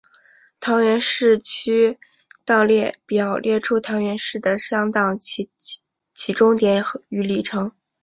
[0.59, 1.99] 桃园市区
[2.43, 7.71] 道列表列出桃园市的乡道的起终点与里程。